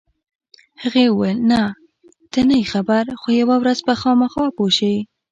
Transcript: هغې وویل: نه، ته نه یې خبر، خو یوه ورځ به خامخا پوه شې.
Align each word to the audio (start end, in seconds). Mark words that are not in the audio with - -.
هغې 0.81 1.05
وویل: 1.09 1.39
نه، 1.51 1.61
ته 2.31 2.39
نه 2.47 2.53
یې 2.59 2.65
خبر، 2.73 3.03
خو 3.19 3.27
یوه 3.41 3.55
ورځ 3.59 3.79
به 3.87 3.93
خامخا 4.01 4.45
پوه 4.57 4.71
شې. 4.77 4.93